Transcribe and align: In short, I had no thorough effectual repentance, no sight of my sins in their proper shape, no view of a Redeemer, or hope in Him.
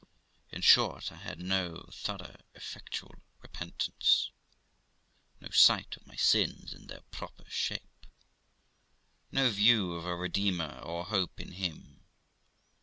In 0.51 0.63
short, 0.63 1.11
I 1.11 1.17
had 1.17 1.39
no 1.39 1.85
thorough 1.93 2.37
effectual 2.55 3.13
repentance, 3.43 4.31
no 5.39 5.51
sight 5.51 5.95
of 5.95 6.07
my 6.07 6.15
sins 6.15 6.73
in 6.73 6.87
their 6.87 7.01
proper 7.11 7.45
shape, 7.47 8.07
no 9.31 9.51
view 9.51 9.93
of 9.93 10.07
a 10.07 10.15
Redeemer, 10.15 10.79
or 10.79 11.05
hope 11.05 11.39
in 11.39 11.51
Him. 11.51 12.03